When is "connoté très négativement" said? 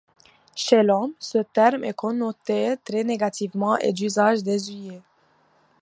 1.93-3.77